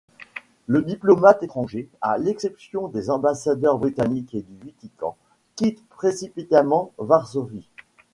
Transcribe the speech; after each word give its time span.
Les 0.67 0.81
diplomates 0.81 1.43
étrangers, 1.43 1.87
à 2.01 2.17
l'exception 2.17 2.87
des 2.87 3.11
ambassadeurs 3.11 3.77
britannique 3.77 4.33
et 4.33 4.41
du 4.41 4.65
Vatican, 4.65 5.15
quittent 5.55 5.87
précipitamment 5.89 6.91
Varsovie. 6.97 7.69